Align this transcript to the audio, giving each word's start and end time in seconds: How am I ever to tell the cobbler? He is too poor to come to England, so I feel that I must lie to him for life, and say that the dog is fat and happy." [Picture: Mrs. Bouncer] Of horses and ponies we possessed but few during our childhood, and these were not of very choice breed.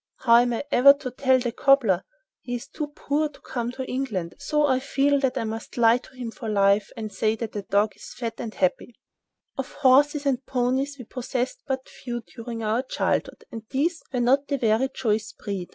How 0.21 0.37
am 0.37 0.51
I 0.53 0.63
ever 0.71 0.93
to 0.93 1.11
tell 1.11 1.37
the 1.37 1.51
cobbler? 1.51 2.03
He 2.41 2.55
is 2.55 2.67
too 2.67 2.87
poor 2.87 3.29
to 3.29 3.39
come 3.39 3.71
to 3.73 3.85
England, 3.85 4.33
so 4.39 4.65
I 4.65 4.79
feel 4.79 5.19
that 5.19 5.37
I 5.37 5.43
must 5.43 5.77
lie 5.77 5.99
to 5.99 6.15
him 6.15 6.31
for 6.31 6.49
life, 6.49 6.89
and 6.97 7.13
say 7.13 7.35
that 7.35 7.51
the 7.51 7.61
dog 7.61 7.93
is 7.95 8.15
fat 8.15 8.33
and 8.39 8.51
happy." 8.51 8.95
[Picture: 8.95 8.97
Mrs. 8.97 9.57
Bouncer] 9.57 9.69
Of 9.69 9.81
horses 9.81 10.25
and 10.25 10.45
ponies 10.47 10.95
we 10.97 11.05
possessed 11.05 11.61
but 11.67 11.87
few 11.87 12.21
during 12.35 12.63
our 12.63 12.81
childhood, 12.81 13.43
and 13.51 13.61
these 13.69 14.01
were 14.11 14.19
not 14.21 14.51
of 14.51 14.59
very 14.61 14.89
choice 14.89 15.33
breed. 15.33 15.69